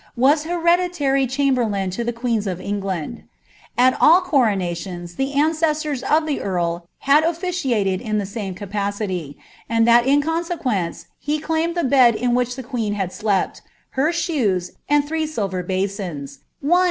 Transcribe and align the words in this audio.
was 0.15 0.45
heredilarj 0.45 1.29
chamberlain 1.29 1.91
lo 1.95 2.03
the 2.03 2.11
queens 2.11 2.47
of 2.47 2.59
Eng 2.59 2.81
«II 2.83 3.23
coronations 4.23 5.13
the 5.15 5.33
ancestors 5.33 6.01
of 6.01 6.25
the 6.25 6.41
earl 6.41 6.87
had 7.01 7.23
oHiciated 7.23 8.01
in 8.01 8.17
the 8.17 8.23
ity; 9.03 9.37
and 9.69 9.85
tlinl 9.85 10.05
in 10.07 10.19
consequence 10.19 11.05
he 11.19 11.37
claimed 11.37 11.75
the 11.75 11.83
bed 11.83 12.15
in 12.15 12.33
which 12.33 12.55
hail 12.55 13.09
slept, 13.11 13.61
her 13.91 14.09
sboea, 14.11 14.71
aud 14.89 15.07
three 15.07 15.27
silver 15.27 15.61
basins— 15.61 16.39
one. 16.61 16.79